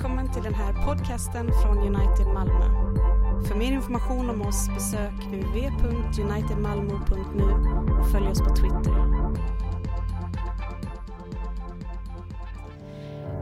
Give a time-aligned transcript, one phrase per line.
[0.00, 2.64] Välkommen till den här podcasten från United Malmö.
[3.48, 7.44] För mer information om oss besök www.unitedmalmo.nu
[8.00, 8.94] och följ oss på Twitter.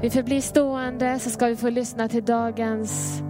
[0.02, 3.22] Vi förblir stående så ska vi få lyssna till dagens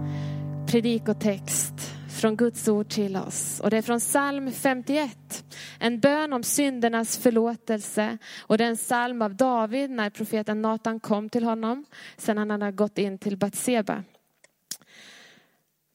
[0.67, 1.88] predikotext
[2.19, 3.59] från Guds ord till oss.
[3.59, 5.45] Och det är från psalm 51.
[5.79, 8.17] En bön om syndernas förlåtelse.
[8.39, 11.85] Och det är en psalm av David när profeten Natan kom till honom.
[12.17, 14.03] Sen han hade gått in till Batseba.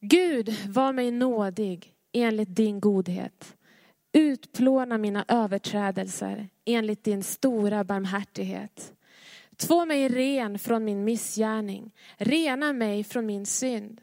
[0.01, 3.55] Gud, var mig nådig enligt din godhet.
[4.13, 8.93] Utplåna mina överträdelser enligt din stora barmhärtighet.
[9.57, 14.01] Två mig ren från min missgärning, rena mig från min synd.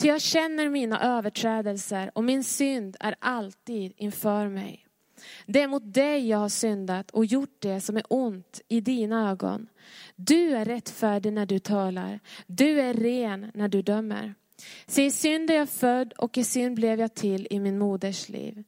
[0.00, 4.86] Ty jag känner mina överträdelser och min synd är alltid inför mig.
[5.46, 9.30] Det är mot dig jag har syndat och gjort det som är ont i dina
[9.30, 9.68] ögon.
[10.16, 14.34] Du är rättfärdig när du talar, du är ren när du dömer.
[14.86, 18.28] Se, i synd är jag född och i synd blev jag till i min moders
[18.28, 18.64] liv.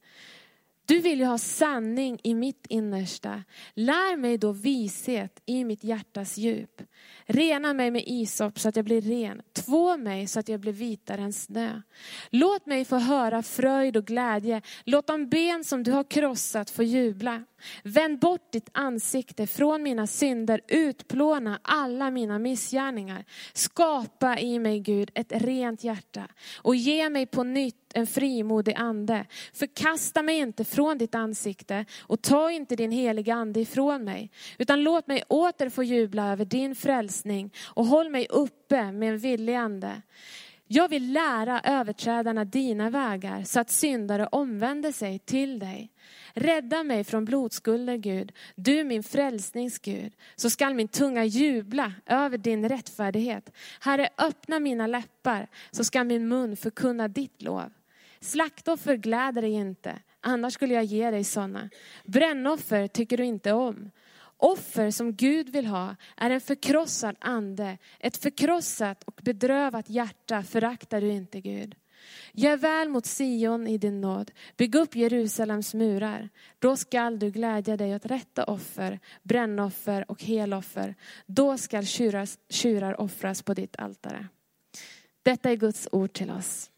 [0.85, 3.43] Du vill ju ha sanning i mitt innersta.
[3.73, 6.81] Lär mig då vishet i mitt hjärtas djup.
[7.25, 9.41] Rena mig med isop så att jag blir ren.
[9.53, 11.81] Två mig så att jag blir vitare än snö.
[12.29, 14.61] Låt mig få höra fröjd och glädje.
[14.83, 17.43] Låt de ben som du har krossat få jubla.
[17.83, 20.61] Vänd bort ditt ansikte från mina synder.
[20.67, 23.25] Utplåna alla mina missgärningar.
[23.53, 26.27] Skapa i mig Gud ett rent hjärta
[26.61, 29.25] och ge mig på nytt en frimodig ande.
[29.53, 34.31] Förkasta mig inte från ditt ansikte och ta inte din heliga ande ifrån mig.
[34.57, 39.17] Utan låt mig åter få jubla över din frälsning och håll mig uppe med en
[39.17, 40.01] villig ande.
[40.75, 45.91] Jag vill lära överträdarna dina vägar så att syndare omvänder sig till dig.
[46.33, 50.13] Rädda mig från blodskulder Gud, du min frälsnings Gud.
[50.35, 53.51] Så skall min tunga jubla över din rättfärdighet.
[53.79, 57.71] Herre öppna mina läppar så skall min mun förkunna ditt lov.
[58.19, 61.69] Slaktoffer gläder dig inte, annars skulle jag ge dig sådana.
[62.05, 63.91] Brännoffer tycker du inte om.
[64.43, 71.01] Offer som Gud vill ha är en förkrossad ande, ett förkrossat och bedrövat hjärta föraktar
[71.01, 71.75] du inte Gud.
[72.31, 76.29] Gör väl mot Sion i din nåd, bygg upp Jerusalems murar.
[76.59, 80.95] Då skall du glädja dig åt rätta offer, brännoffer och heloffer.
[81.25, 84.27] Då skall tjurar, tjurar offras på ditt altare.
[85.23, 86.71] Detta är Guds ord till oss.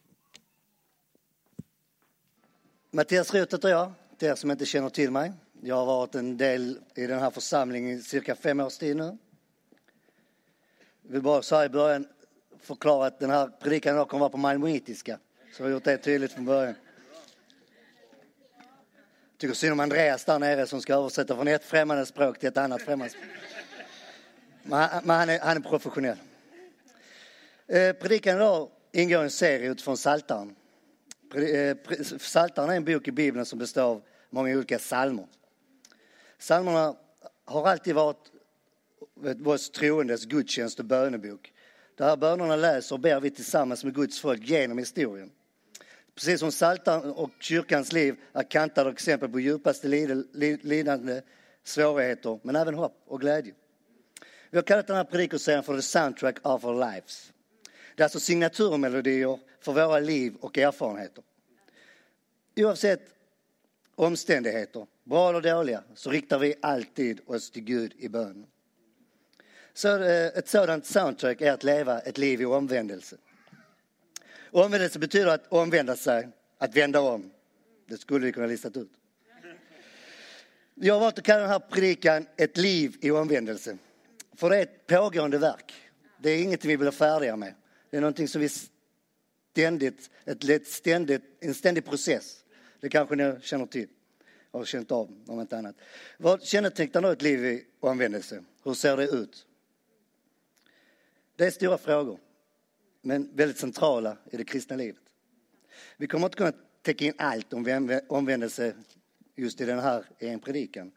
[2.92, 5.32] Mattias Roth heter jag, till er som inte känner till mig.
[5.68, 9.18] Jag har varit en del i den här församlingen i cirka fem års tid nu.
[11.02, 12.08] Jag vill bara så här i början
[12.60, 15.20] förklara att den här predikan kommer vara på malmöitiska.
[15.54, 16.76] Så jag har gjort det tydligt från början.
[19.32, 22.50] Jag tycker synd om Andreas där nere som ska översätta från ett främmande språk till
[22.50, 23.26] ett annat främmande språk.
[24.64, 26.18] Men han, är, han är professionell.
[27.68, 30.56] Eh, predikan idag ingår i en serie utifrån Saltaren.
[31.36, 35.26] Eh, Saltaren Psaltaren är en bok i Bibeln som består av många olika psalmer.
[36.46, 36.96] Psalmerna
[37.46, 38.32] har alltid varit
[39.38, 41.54] vårt troendes gudstjänst och bönebok.
[41.96, 45.32] Där bönerna läser och ber vi tillsammans med Guds folk genom historien.
[46.16, 49.88] Precis som Psaltaren och kyrkans liv är kantade exempel på djupaste
[50.64, 51.22] lidande,
[51.64, 53.54] svårigheter, men även hopp och glädje.
[54.50, 57.34] Vi har kallat den här predikoserien för The Soundtrack of Our Lives.
[57.96, 61.24] Det är alltså signaturmelodier för våra liv och erfarenheter.
[62.56, 63.15] Oavsett
[63.96, 68.46] omständigheter, bra eller dåliga, så riktar vi alltid oss till Gud i bön.
[69.74, 73.18] Så eh, ett sådant soundtrack är att leva ett liv i omvändelse.
[74.52, 77.32] Omvändelse betyder att omvända sig, att vända om.
[77.88, 78.92] Det skulle vi kunna listat ut.
[80.76, 83.78] Jag har valt att kalla den här predikan Ett liv i omvändelse.
[84.36, 85.74] För det är ett pågående verk.
[86.18, 87.54] Det är inget vi blir färdiga med.
[87.90, 88.50] Det är någonting som vi
[89.52, 92.45] ständigt, ett, ständigt, en ständig process.
[92.86, 93.88] Det kanske ni känner till
[94.52, 95.76] och har känt av om inte annat.
[96.18, 98.44] Vad kännetecknar då ett liv i omvändelse?
[98.64, 99.48] Hur ser det ut?
[101.36, 102.20] Det är stora frågor,
[103.02, 105.02] men väldigt centrala i det kristna livet.
[105.98, 108.76] Vi kommer inte kunna täcka in allt om omvändelse
[109.36, 110.92] just i den här en predikan.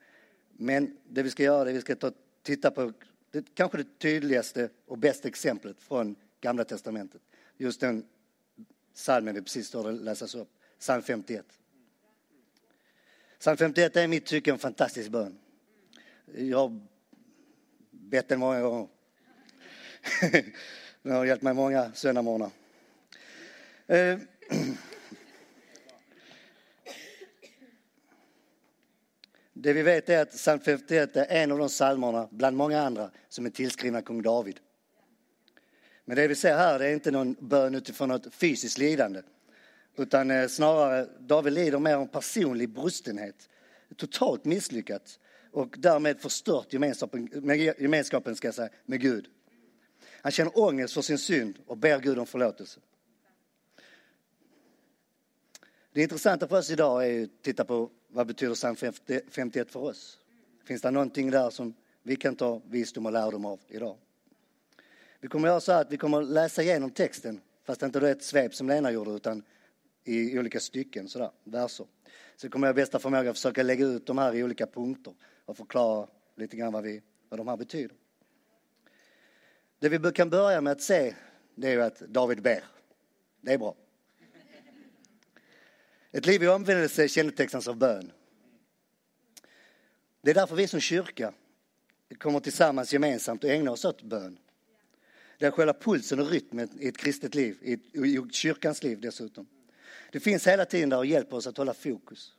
[0.52, 2.12] Men det vi ska göra är att vi ska ta,
[2.42, 2.92] titta på
[3.30, 7.22] det, kanske det tydligaste och bästa exemplet från Gamla Testamentet.
[7.56, 8.06] Just den
[8.94, 10.48] psalmen vi precis hörde läsas upp,
[10.78, 11.46] psalm 51.
[13.38, 15.38] Psalm 51 är i mitt tycke en fantastisk bön.
[16.34, 16.80] Jag har
[17.90, 18.88] bett den många gånger.
[21.02, 22.50] den har hjälpt mig många söndagsmorgnar.
[23.86, 24.18] Eh,
[29.52, 33.10] det vi vet är att psalm 51 är en av de psalmerna, bland många andra,
[33.28, 34.60] som är tillskrivna kung David.
[36.04, 39.22] Men det vi ser här det är inte någon bön utifrån något fysiskt lidande.
[39.98, 43.48] Utan eh, snarare, David lider mer om personlig brustenhet.
[43.96, 45.18] Totalt misslyckat
[45.52, 47.28] och därmed förstört gemenskapen,
[47.78, 49.28] gemenskapen ska säga, med Gud.
[50.22, 52.80] Han känner ångest för sin synd och ber Gud om förlåtelse.
[55.92, 58.76] Det intressanta för oss idag är att titta på vad betyder psalm
[59.30, 60.18] 51 för oss.
[60.64, 63.96] Finns det någonting där som vi kan ta visdom och lärdom av idag?
[65.20, 68.08] Vi kommer att göra så att vi kommer att läsa igenom texten, fast inte det
[68.08, 69.42] är ett svep som Lena gjorde, utan
[70.08, 71.86] i olika stycken, sådär, verser.
[72.36, 75.14] Så kommer jag bästa förmåga försöka lägga ut de här i olika punkter
[75.44, 77.96] och förklara lite grann vad, vi, vad de här betyder.
[79.78, 81.14] Det vi kan börja med att se,
[81.54, 82.64] det är ju att David ber.
[83.40, 83.74] Det är bra.
[86.10, 88.12] Ett liv i omvändelse kännetecknas av bön.
[90.20, 91.32] Det är därför vi som kyrka
[92.18, 94.38] kommer tillsammans gemensamt och ägnar oss åt bön.
[95.38, 97.78] Det är själva pulsen och rytmen i ett kristet liv, i
[98.30, 99.46] kyrkans liv dessutom.
[100.12, 102.34] Det finns hela tiden där och hjälper oss att hålla fokus.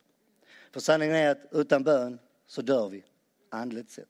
[0.70, 3.04] För sanningen är att utan bön så dör vi,
[3.48, 4.08] andligt sett.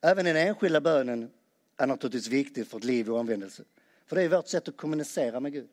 [0.00, 1.30] Även den enskilda bönen
[1.76, 3.64] är naturligtvis viktig för ett liv i omvändelse.
[4.06, 5.68] För det är vårt sätt att kommunicera med Gud.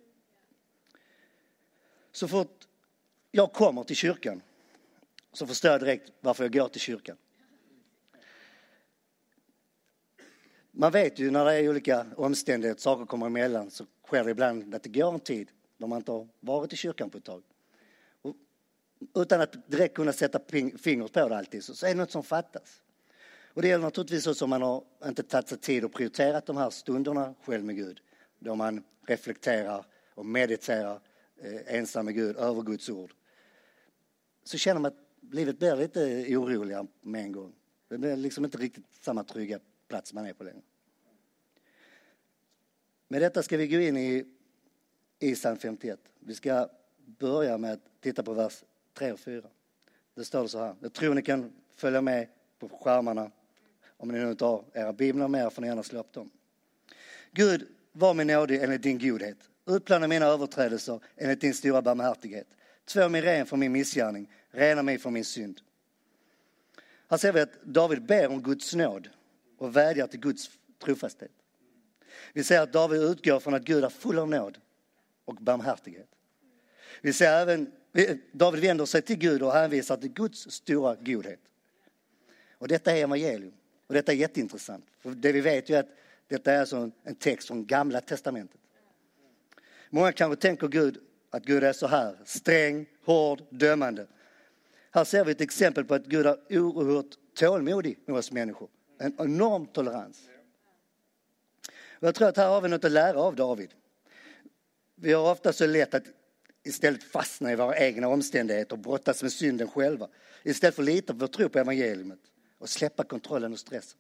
[2.12, 2.68] Så fort
[3.31, 4.42] jag kommer till kyrkan
[5.33, 7.18] så förstår jag direkt varför jag går till kyrkan.
[10.72, 14.75] Man vet ju när det är olika omständigheter, saker kommer emellan, så sker det ibland
[14.75, 17.44] att det går en tid de man inte har varit i kyrkan på ett tag.
[18.22, 18.36] Och
[19.16, 20.40] utan att direkt kunna sätta
[20.78, 22.82] fingret på det alltid, så är det något som fattas.
[23.58, 26.58] Och det gäller naturligtvis också om man har inte tagit sig tid och prioriterat de
[26.58, 28.02] här stunderna själv med Gud,
[28.40, 29.86] då man reflekterar
[30.16, 31.02] och mediterar
[31.38, 33.14] eh, ensam med Gud över Guds ord.
[34.44, 36.00] Så känner man att livet blir lite
[36.38, 37.56] oroligare med en gång.
[37.88, 40.62] Det blir liksom inte riktigt samma trygga plats man är på längre.
[43.08, 44.26] Med detta ska vi gå in i,
[45.19, 46.00] i psalm 51.
[46.19, 46.69] Vi ska
[47.06, 49.42] börja med att titta på vers 3 och 4.
[50.16, 50.75] Det står det så här.
[50.80, 52.28] Jag tror ni kan följa med
[52.60, 53.31] på skärmarna.
[53.98, 56.30] Om ni nu inte har era biblar med er får ni gärna slå upp dem.
[57.31, 59.38] Gud, var mig nådig enligt din godhet.
[59.66, 62.48] Utplana mina överträdelser enligt din stora barmhärtighet.
[62.86, 64.34] Två mig ren från min missgärning.
[64.52, 65.62] Rena mig från min synd.
[67.10, 69.10] Här ser vi att David ber om Guds nåd
[69.58, 70.50] och vädjar till Guds
[70.84, 71.31] trofasthet.
[72.34, 74.58] Vi ser att David utgår från att Gud är full av nåd
[75.28, 76.10] och barmhärtighet.
[77.02, 77.72] Vi ser även
[78.32, 81.40] David vänder sig till Gud och hänvisar till Guds stora godhet.
[82.58, 83.54] Och detta är evangelium.
[83.88, 84.86] Och detta är jätteintressant.
[85.00, 85.90] För det vi vet är att
[86.28, 88.60] detta är alltså en text från Gamla Testamentet.
[89.90, 90.98] Många kanske tänker Gud,
[91.30, 94.08] att Gud är så här, sträng, hård, dömande.
[94.92, 98.70] Här ser vi ett exempel på att Gud är oerhört tålmodig med oss människor.
[98.98, 100.30] En enorm tolerans.
[102.00, 103.74] Och jag tror att här har vi något att lära av David.
[105.00, 106.04] Vi har ofta så lätt att
[106.64, 110.08] istället fastna i våra egna omständigheter och brottas med synden själva.
[110.44, 112.20] Istället för att lita på vår tro på evangeliet
[112.58, 114.00] och släppa kontrollen och stressen.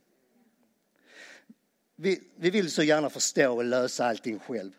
[1.95, 4.71] Vi, vi vill så gärna förstå och lösa allting själv.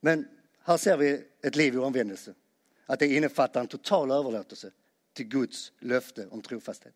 [0.00, 0.28] Men
[0.62, 2.34] här ser vi ett liv i omvändelse.
[2.86, 4.70] Att det innefattar en total överlåtelse
[5.12, 6.94] till Guds löfte om trofasthet.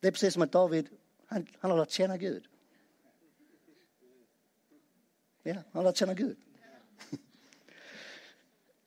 [0.00, 0.88] Det är precis som att David,
[1.26, 2.48] han, han har lärt känna Gud.
[5.42, 6.36] Ja, han har lärt känna Gud.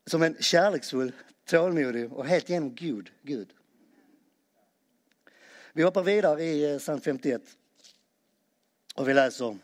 [0.05, 1.11] Som en kärleksfull,
[1.45, 3.53] tålmodig och helt igenom god Gud.
[5.73, 7.41] Vi hoppar vidare i eh, psalm 51
[8.95, 9.57] och vi läser.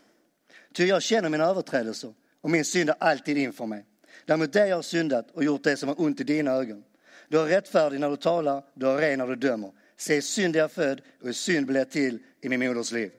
[0.72, 3.84] Ty jag känner mina överträdelser och min synd är alltid inför mig.
[4.24, 6.84] Däremot det jag har syndat och gjort det som är ont i dina ögon.
[7.28, 9.72] Du är rättfärdig när du talar, du är ren när du dömer.
[9.96, 13.12] Se, synd är jag född och i synd blev jag till i min moders liv.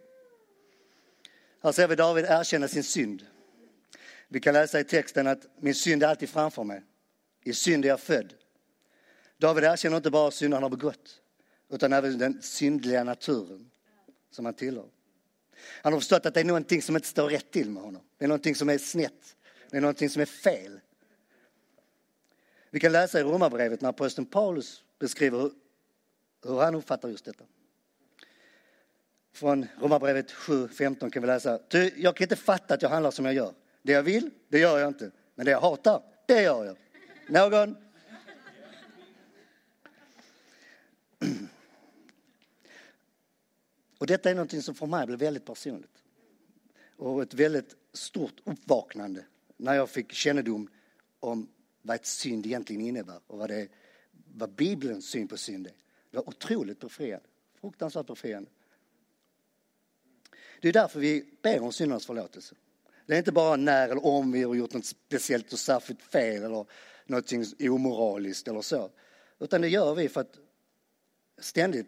[1.63, 3.25] Här ser vi David erkänna sin synd.
[4.33, 6.83] Vi kan läsa i texten att min synd är alltid framför mig.
[7.43, 8.33] I synd är jag född.
[9.37, 11.21] David erkänner inte bara synden han har begått,
[11.69, 13.71] utan även den syndliga naturen
[14.31, 14.85] som han tillhör.
[15.81, 18.01] Han har förstått att det är någonting som inte står rätt till med honom.
[18.17, 19.35] Det är någonting som är snett.
[19.69, 20.79] Det är någonting som är fel.
[22.69, 25.51] Vi kan läsa i Romarbrevet när aposteln Paulus beskriver hur,
[26.43, 27.43] hur han uppfattar just detta.
[29.33, 31.59] Från Romarbrevet 7.15 kan vi läsa.
[31.95, 33.53] Jag kan inte fatta att jag handlar som jag gör.
[33.83, 35.11] Det jag vill, det gör jag inte.
[35.35, 36.77] Men det jag hatar, det gör jag.
[37.29, 37.75] Någon?
[43.97, 46.03] Och detta är någonting som för mig blev väldigt personligt.
[46.95, 49.25] Och ett väldigt stort uppvaknande
[49.57, 50.69] när jag fick kännedom
[51.19, 51.49] om
[51.81, 53.67] vad ett synd egentligen innebär och vad, det,
[54.11, 55.73] vad Bibelns syn på synd är.
[56.09, 57.25] Det var otroligt befriande.
[57.61, 58.49] Fruktansvärt befriande.
[60.61, 62.55] Det är därför vi ber om syndernas förlåtelse.
[63.05, 66.43] Det är inte bara när eller om vi har gjort något speciellt och särskilt fel
[66.43, 66.65] eller
[67.05, 68.91] någonting omoraliskt eller så.
[69.39, 70.38] Utan det gör vi för att
[71.38, 71.88] ständigt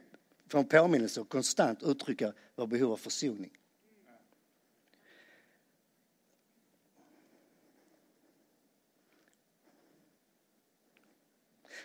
[0.49, 3.51] få en påminnelse och konstant uttrycka vårt behov av försoning.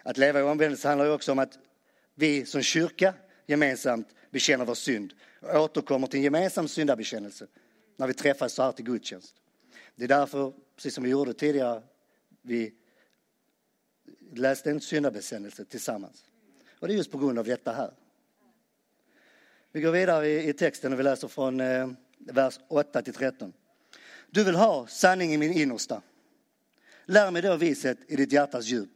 [0.02, 1.58] Att leva i omvändelse handlar ju också om att
[2.14, 3.14] vi som kyrka
[3.46, 7.46] gemensamt bekänner vår synd och återkommer till en gemensam syndabekännelse
[8.00, 9.35] när vi träffas så här till gudstjänst.
[9.97, 11.83] Det är därför, precis som vi gjorde tidigare,
[12.42, 12.75] vi
[14.33, 16.25] läste en syndabekännelse tillsammans.
[16.78, 17.90] Och det är just på grund av detta här.
[19.73, 23.52] Vi går vidare i, texten och vi läser från eh, vers 8 till 13.
[24.30, 26.02] Du vill ha sanning i min innersta.
[27.04, 28.90] Lär mig då vishet i ditt hjärtas djup.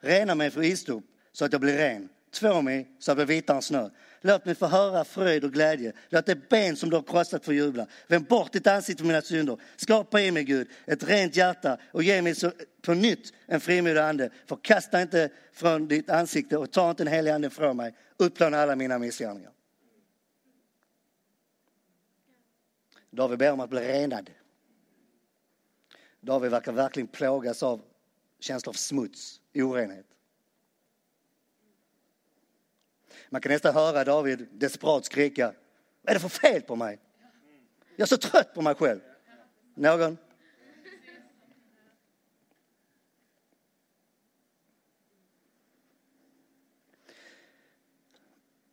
[0.00, 2.08] Rena mig för isdop så att jag blir ren.
[2.30, 3.90] Två mig så att jag blir vitare än snö.
[4.22, 5.92] Låt mig få höra fröjd och glädje.
[6.08, 7.86] Låt det ben som du har krossat få jubla.
[8.06, 9.58] Vänd bort ditt ansikte från mina synder.
[9.76, 14.00] Skapa i mig, Gud, ett rent hjärta och ge mig så, på nytt en frimodig
[14.00, 14.30] ande.
[14.46, 17.94] Förkasta inte från ditt ansikte och ta inte den heliga anden från mig.
[18.18, 19.52] Utplåna alla mina missgärningar.
[23.10, 24.30] David ber om att bli renad.
[26.20, 27.82] David verkar verkligen plågas av
[28.40, 30.06] känslor av smuts, orenhet.
[33.30, 35.46] Man kan nästan höra David desperat skrika.
[36.02, 36.98] Vad är det för fel på mig?
[37.96, 39.00] Jag är så trött på mig själv.
[39.74, 40.18] Någon?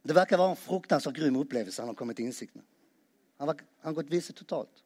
[0.04, 2.64] Det verkar vara en fruktansvärt grym upplevelse han har kommit till insikt med.
[3.38, 4.84] Han, har gått vilse totalt.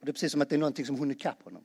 [0.00, 1.64] Och det är precis som att det är någonting som hunnit ikapp honom.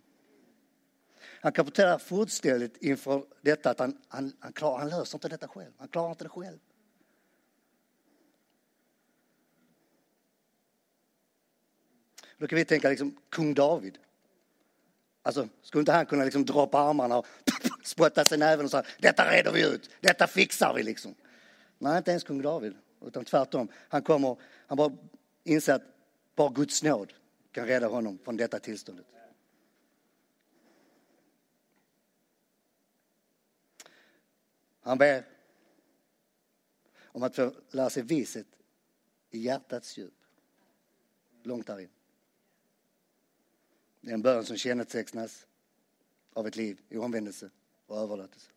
[1.41, 5.71] Han kapitulerar fullständigt inför detta att han, han, han, klar, han löser inte detta själv.
[5.77, 6.59] Han klarar inte det själv.
[12.37, 13.97] Då kan vi tänka liksom kung David.
[15.21, 17.25] Alltså, skulle inte han kunna liksom dra på armarna och
[17.83, 21.15] spotta sig i näven och säga detta reder vi ut, detta fixar vi liksom.
[21.79, 22.73] Nej, inte ens kung David,
[23.05, 23.67] utan tvärtom.
[23.89, 24.91] Han kommer, han bara
[25.43, 25.83] inser att
[26.35, 27.13] bara Guds nåd
[27.51, 29.05] kan rädda honom från detta tillståndet.
[34.87, 35.25] Han ber
[37.01, 38.47] om att få lära sig vishet
[39.29, 40.13] i hjärtats djup.
[41.43, 41.89] Långt där in.
[44.01, 45.47] Det är en bön som kännetecknas
[46.33, 47.49] av ett liv i omvändelse
[47.85, 48.51] och överlåtelse.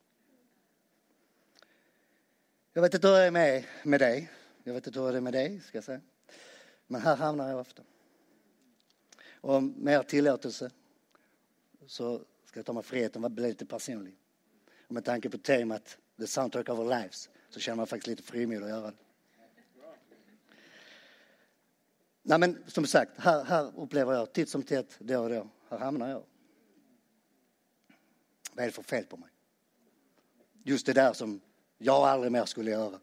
[2.73, 4.31] Jag vet inte hur det är med, med dig.
[4.65, 6.01] Jag vet inte hur det är med dig, ska jag säga.
[6.87, 7.83] Men här hamnar jag ofta.
[9.33, 10.71] Och med er tillåtelse
[11.87, 14.17] så ska jag ta mig friheten att bli lite personlig.
[14.87, 18.23] Och med tanke på temat the soundtrack of our lives, så känner man faktiskt lite
[18.23, 18.97] frimodig att göra det.
[22.23, 25.79] Nej men som sagt, här, här upplever jag titt som tätt, då och då, här
[25.79, 26.25] hamnar jag.
[28.53, 29.31] Vad är det för fel på mig?
[30.63, 31.41] Just det där som
[31.79, 33.01] jag aldrig mer skulle göra.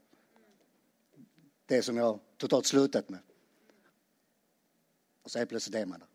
[1.65, 3.19] Det som jag totalt slutat med.
[5.21, 6.07] Och så är plötsligt är man där.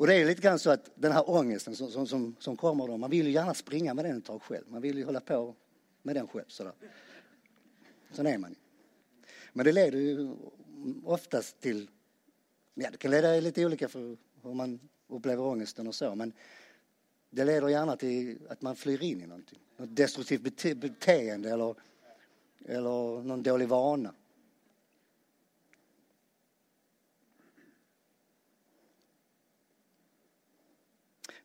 [0.00, 2.86] Och det är lite grann så att den här ångesten som, som, som, som kommer
[2.86, 4.64] då, man vill ju gärna springa med den ett tag själv.
[4.68, 5.54] Man vill ju hålla på
[6.02, 6.72] med den själv sådär.
[8.12, 8.54] Sån är man
[9.52, 10.36] Men det leder ju
[11.04, 11.90] oftast till,
[12.74, 16.32] ja det kan leda lite olika för hur man upplever ångesten och så, men
[17.30, 19.58] det leder gärna till att man flyr in i någonting.
[19.76, 21.74] Något destruktivt bete beteende eller,
[22.64, 24.14] eller någon dålig vana.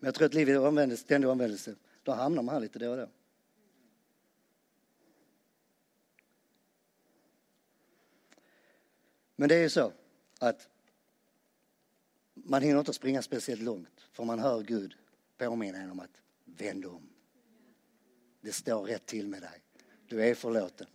[0.06, 1.76] Men jag tror att livet är omvändelse, ständig omvändelse.
[2.04, 3.10] Då hamnar man här lite då och då.
[9.36, 9.92] Men det är ju så
[10.40, 10.70] att
[12.34, 14.96] man hinner inte springa speciellt långt för man hör Gud
[15.38, 17.10] påminna en om att vänd om.
[18.42, 19.62] Det står rätt till med dig.
[20.08, 20.88] Du är förlåten.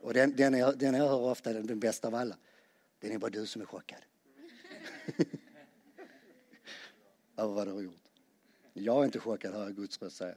[0.00, 2.36] Och den, den, jag, den jag hör ofta den, den bästa av alla.
[2.98, 4.00] den är bara du som är chockad.
[7.36, 8.03] Över vad du har gjort.
[8.76, 10.34] Jag är inte chockad, hör jag Guds röst säga.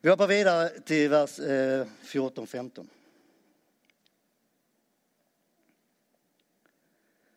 [0.00, 2.86] Vi hoppar vidare till vers eh, 14-15.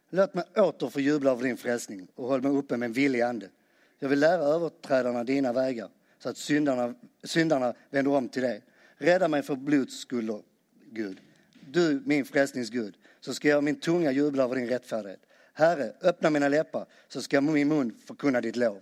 [0.10, 3.22] Låt mig åter få jubla över din frälsning och håll mig uppe med en villig
[3.22, 3.50] ande.
[4.00, 5.90] Jag vill lära överträdarna dina vägar
[6.20, 8.64] så att syndarna, syndarna vänder om till dig.
[8.98, 10.42] Rädda mig för blodsskulder,
[10.92, 11.18] Gud.
[11.72, 15.20] Du, min frälsningsgud, så ska jag min tunga jubla över din rättfärdighet.
[15.54, 18.82] Herre, öppna mina läppar så ska min mun förkunna ditt lov.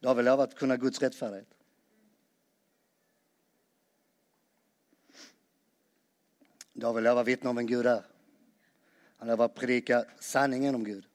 [0.00, 1.54] Då har vi lov att kunna Guds rättfärdighet.
[6.72, 8.04] Då har vi lov att vittna om vem Gud är.
[9.16, 11.06] Han lovar att predika sanningen om Gud.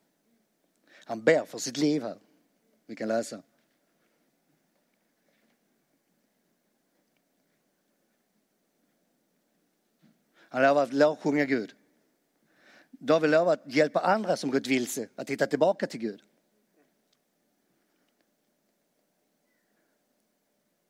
[1.06, 2.20] Han ber för sitt liv här.
[2.86, 3.42] Vi kan läsa.
[10.38, 11.76] Han lovar att lovsjunga Gud.
[12.92, 16.22] Då har vi lovat att hjälpa andra som gått vilse att hitta tillbaka till Gud.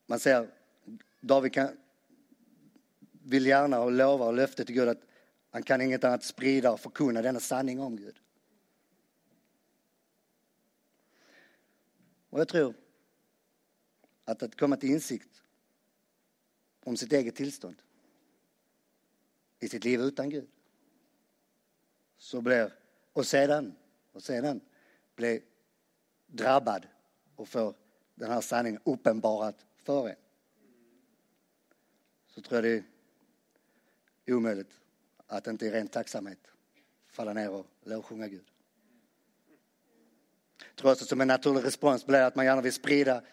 [0.05, 0.49] Man ser,
[1.21, 1.77] David kan,
[3.23, 5.01] vill gärna och lovar och löftet till Gud att
[5.49, 8.19] han kan inget annat sprida och förkunna denna sanning om Gud.
[12.29, 12.73] Och jag tror
[14.25, 15.43] att att komma till insikt
[16.83, 17.81] om sitt eget tillstånd
[19.59, 20.47] i sitt liv utan Gud
[22.17, 22.73] så blir,
[23.13, 23.75] och sedan,
[24.11, 24.61] och sedan
[25.15, 25.41] blir
[26.27, 26.87] drabbad
[27.35, 27.75] och får
[28.15, 30.15] den här sanningen uppenbarat för en.
[32.27, 32.83] Så tror jag det
[34.25, 34.79] är omöjligt
[35.27, 36.39] att inte i ren tacksamhet
[37.07, 38.45] falla ner och lovsjunga Gud.
[40.57, 43.23] Jag tror också som en naturlig respons blir att man gärna vill sprida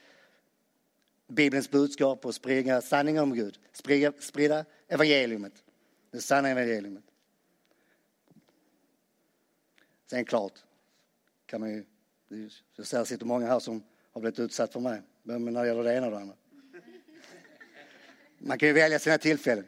[1.26, 3.58] Bibelns budskap och sprida sanningen om Gud.
[3.72, 5.64] Sprida, sprida evangeliumet,
[6.10, 7.04] det sanna evangeliumet.
[10.06, 10.64] Sen klart
[11.46, 11.84] kan man ju,
[12.76, 15.62] jag ser att det sitter många här som har blivit utsatt för mig, men när
[15.62, 16.34] det gäller det ena och det andra.
[18.44, 19.64] Man kan ju välja sina tillfällen.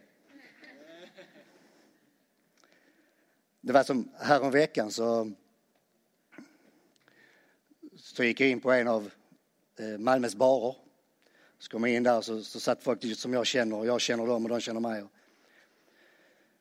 [3.61, 5.33] Det var som häromveckan så,
[7.97, 9.11] så gick jag in på en av
[9.79, 10.77] eh, Malmös barer.
[11.59, 14.27] Så kom jag in där så, så satt folk som jag känner och jag känner
[14.27, 15.05] dem och de känner mig.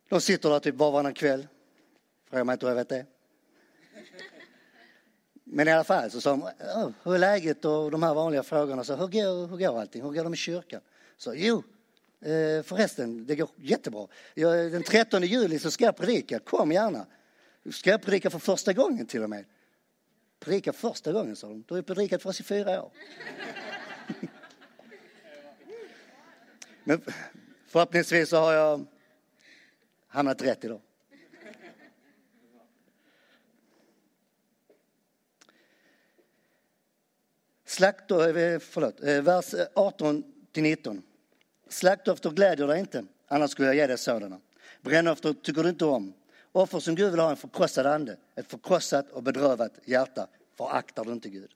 [0.10, 1.48] De sitter där typ var varannan kväll.
[2.30, 3.06] Frågar mig inte hur jag vet det.
[5.44, 6.50] Men i alla fall så sa de,
[7.04, 8.84] hur är läget och de här vanliga frågorna.
[8.84, 10.02] Så, hur, går, hur går allting?
[10.02, 10.82] Hur går det i kyrkan?
[11.18, 11.64] Så, jo,
[12.24, 14.08] eh, förresten, det går jättebra.
[14.34, 17.06] Jag, den 13 juli så ska jag predika, kom gärna.
[17.72, 19.46] Ska jag predika för första gången till och med?
[20.40, 21.64] Predika första gången, sa de.
[21.68, 22.92] Du har ju predikat för oss i fyra år.
[26.84, 27.02] Men
[27.68, 28.86] förhoppningsvis så har jag
[30.08, 30.82] hamnat rätt idag.
[37.66, 38.18] Slakt, eh,
[38.60, 41.04] förlåt, eh, vers eh, 18 till 19.
[41.74, 44.40] Slaktoffer glädjer dig inte, annars skulle jag ge dig sådana.
[44.82, 46.14] Brännoffer tycker du inte om.
[46.52, 51.12] Offer som Gud vill ha en förkrossad ande, ett förkrossat och bedrövat hjärta föraktar du
[51.12, 51.56] inte Gud.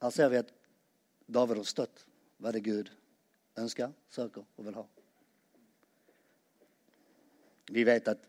[0.00, 0.52] Här ser vi att
[1.26, 2.90] David har stått vad det Gud
[3.56, 4.86] önskar, söker och vill ha.
[7.70, 8.22] Vi vet att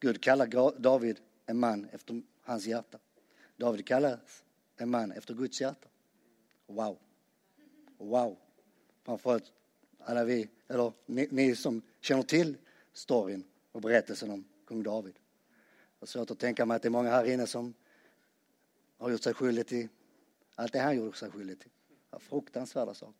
[0.00, 2.98] Gud kallar David en man efter hans hjärta.
[3.56, 4.44] David kallas
[4.80, 5.88] en man efter Guds hjärta.
[6.66, 6.98] Wow.
[7.98, 8.38] Wow.
[9.02, 9.52] Framförallt
[9.98, 12.56] alla vi, eller ni, ni som känner till
[12.92, 15.14] storyn och berättelsen om kung David.
[15.98, 17.74] Jag har svårt att tänka mig att det är många här inne som
[18.98, 19.88] har gjort sig skyldig till
[20.54, 21.70] allt det han gjorde sig skyldig till.
[22.10, 23.14] Ja, fruktansvärda saker.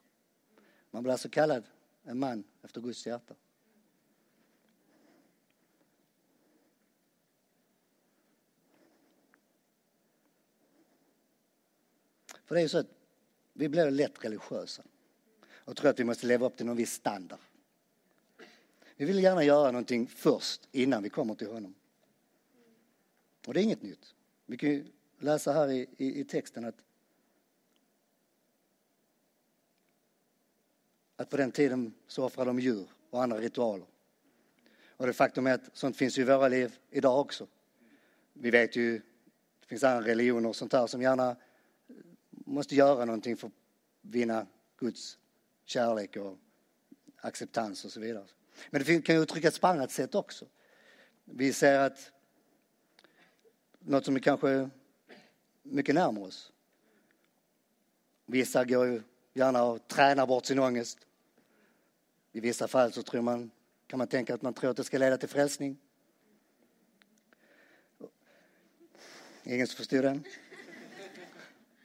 [0.91, 1.65] Man blir alltså kallad
[2.03, 3.35] en man efter Guds hjärta.
[12.49, 12.91] För det är ju så att
[13.53, 14.83] vi blir lätt religiösa
[15.51, 17.39] och tror att vi måste leva upp till någon viss standard.
[18.97, 21.75] Vi vill gärna göra någonting först innan vi kommer till honom.
[23.47, 24.15] Och det är inget nytt.
[24.47, 24.87] Vi kan ju
[25.19, 26.75] läsa här i, i, i texten att
[31.17, 33.87] att på den tiden så offrade de djur och andra ritualer.
[34.97, 37.47] Och det faktum är att sånt finns ju i våra liv idag också.
[38.33, 38.99] Vi vet ju,
[39.61, 41.37] det finns andra religioner och sånt här som gärna
[42.49, 43.53] måste göra någonting för att
[44.01, 45.19] vinna Guds
[45.65, 46.39] kärlek och
[47.17, 48.27] acceptans och så vidare.
[48.71, 50.47] Men det kan ju uttryckas på annat sätt också.
[51.25, 52.13] Vi ser att
[53.79, 54.71] något som är kanske
[55.63, 56.53] mycket närmare oss.
[58.27, 59.03] Vissa går ju
[59.35, 60.99] gärna och tränar bort sin ångest.
[62.33, 63.51] I vissa fall så tror man,
[63.87, 65.79] kan man tänka att man tror att det ska leda till frälsning.
[69.43, 70.25] Ingen som förstod den?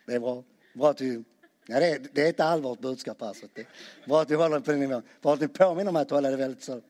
[0.06, 0.44] Det är bra.
[0.74, 1.24] Bra att du,
[1.68, 3.48] ja, det, är, det är ett allvarligt budskap alltså.
[3.54, 3.68] Det,
[4.06, 5.04] bra att du håller på den nivån.
[5.22, 6.82] Bra att ni påminner mig att hålla det väldigt så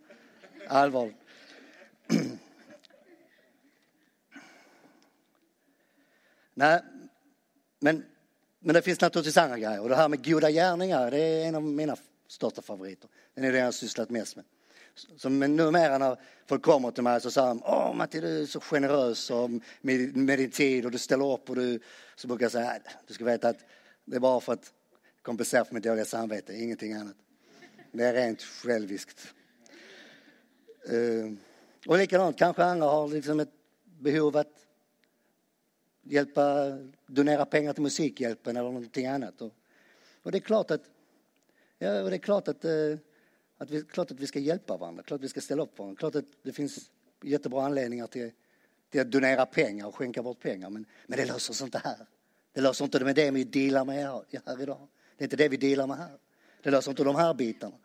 [0.67, 1.17] allvarligt.
[6.53, 6.81] Nej,
[7.79, 8.05] men,
[8.59, 9.81] men det finns naturligtvis andra grejer.
[9.81, 11.95] Och det här med goda gärningar, det är en av mina
[12.27, 13.09] största favoriter.
[13.33, 14.45] Den är det jag har sysslat mest med.
[14.95, 18.45] Som men numera när folk kommer till mig så säger de, åh Matti du är
[18.45, 19.49] så generös och
[19.81, 21.79] med, med din tid och du ställer upp och du,
[22.15, 23.59] så brukar jag säga, du ska veta att
[24.05, 24.73] det är bara för att
[25.21, 27.15] kompensera för mitt dåliga samvete, ingenting annat.
[27.91, 29.33] Det är rent själviskt.
[30.91, 31.33] Uh,
[31.87, 33.53] och likadant, kanske andra har liksom ett
[33.83, 34.65] behov att
[36.01, 39.41] hjälpa, donera pengar till Musikhjälpen eller någonting annat.
[39.41, 39.53] Och,
[40.23, 40.81] och det är klart att,
[41.79, 42.97] ja, det är klart att, uh,
[43.63, 45.83] att vi, klart att vi ska hjälpa varandra, klart att vi ska ställa upp för
[45.83, 48.31] varandra, klart att det finns jättebra anledningar till,
[48.89, 50.69] till att donera pengar och skänka bort pengar.
[50.69, 52.07] Men, men det löser sig inte här.
[52.53, 54.87] Det löser inte med det vi dealar med här, här idag.
[55.17, 56.17] Det är inte det vi dealar med här.
[56.61, 57.75] Det löser inte de här bitarna.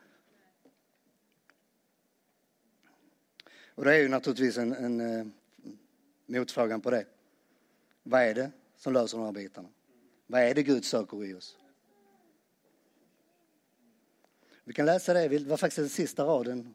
[3.74, 5.32] Och det är ju naturligtvis en, en, en
[6.26, 7.04] motfrågan på det.
[8.02, 9.68] Vad är det som löser de här bitarna?
[10.26, 11.56] Vad är det Gud söker i oss?
[14.68, 16.74] Vi kan läsa det, det var faktiskt den sista raden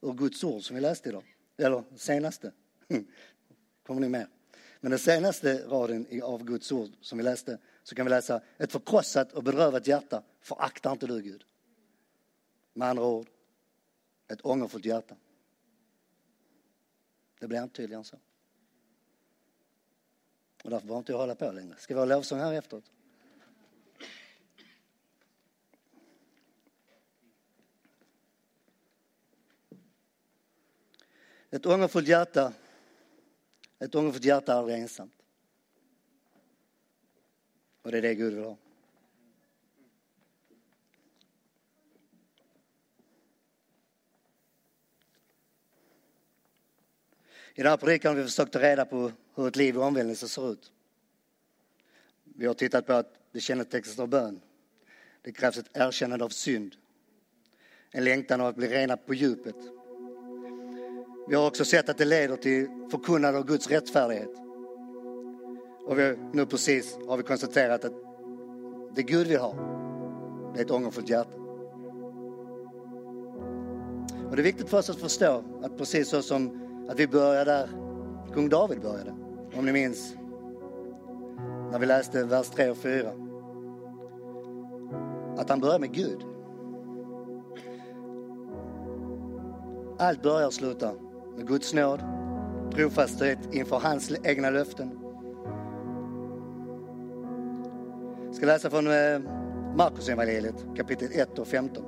[0.00, 1.36] ur Guds ord som vi läste idag.
[1.56, 2.52] Eller senaste.
[2.88, 3.06] Hm.
[3.82, 4.26] Kommer ni med?
[4.80, 8.72] Men den senaste raden av Guds ord som vi läste så kan vi läsa ett
[8.72, 11.44] förkrossat och bedrövat hjärta föraktar inte du Gud.
[12.72, 13.28] Med andra ord,
[14.28, 15.16] ett ångerfullt hjärta.
[17.38, 18.16] Det blir inte tydligare än så.
[20.64, 21.76] Och därför behöver inte jag hålla på längre.
[21.78, 22.92] Ska vi ha lovsång här efteråt?
[31.50, 32.52] Ett ångerfullt hjärta,
[33.78, 35.12] ett ångerfullt hjärta är aldrig ensamt.
[37.82, 38.56] Och det är det Gud vill ha.
[47.54, 50.28] I den här predikan har vi försökt ta reda på hur ett liv i omvändelse
[50.28, 50.72] ser ut.
[52.24, 54.40] Vi har tittat på att det kännetecknas av bön.
[55.22, 56.76] Det krävs ett erkännande av synd.
[57.90, 59.75] En längtan av att bli rena på djupet.
[61.28, 64.30] Vi har också sett att det leder till förkunnande av Guds rättfärdighet.
[65.86, 67.92] Och vi har, nu precis har vi konstaterat att
[68.94, 69.54] det Gud vill ha,
[70.54, 71.36] det är ett ångerfullt hjärta.
[74.30, 77.44] Och det är viktigt för oss att förstå att precis så som att vi börjar
[77.44, 77.68] där
[78.34, 79.14] kung David började.
[79.56, 80.14] Om ni minns
[81.72, 83.12] när vi läste vers 3 och 4.
[85.36, 86.20] Att han börjar med Gud.
[89.98, 91.05] Allt börjar och slutar
[91.36, 92.00] med Guds nåd,
[92.74, 94.98] trofasthet inför hans egna löften.
[98.26, 99.20] Jag ska läsa från eh,
[99.76, 101.84] Markus evangeliet kapitel 1 och 15.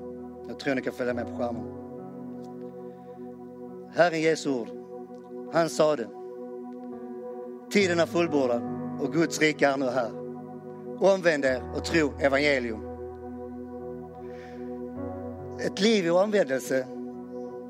[0.49, 1.65] Jag tror ni kan följa med på skärmen.
[3.95, 4.69] Herren Jesu ord.
[5.53, 6.09] Han sade,
[7.71, 8.63] tiden är fullbordad
[9.01, 10.11] och Guds rike är nu här.
[11.01, 12.81] Omvänd er och tro evangelium.
[15.61, 16.87] Ett liv i omvändelse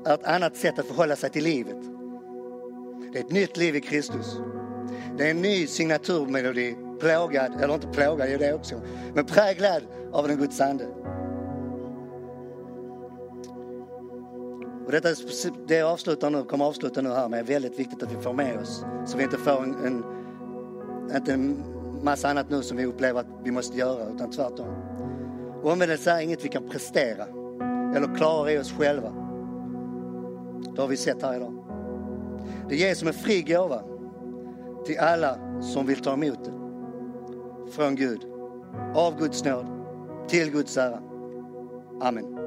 [0.05, 1.77] är ett annat sätt att förhålla sig till livet.
[3.13, 4.37] Det är ett nytt liv i Kristus.
[5.17, 8.81] Det är en ny signaturmelodi, plågad, eller inte plågad, det det också,
[9.13, 10.85] men präglad av den Guds ande.
[14.85, 15.09] Och detta,
[15.67, 18.59] det avslutar nu, kommer avsluta nu här med är väldigt viktigt att vi får med
[18.59, 20.03] oss så vi inte får en, en,
[21.15, 21.63] inte en
[22.03, 24.67] massa annat nu som vi upplever att vi måste göra utan tvärtom.
[25.63, 27.23] Omvändelse är inget vi kan prestera
[27.95, 29.28] eller klara i oss själva.
[30.75, 31.53] Det har vi sett här idag.
[32.69, 33.83] Det ges som en fri gåva
[34.85, 36.51] till alla som vill ta emot det.
[37.71, 38.25] Från Gud,
[38.95, 39.65] av Guds nåd,
[40.27, 40.99] till Guds ära.
[42.01, 42.38] Amen.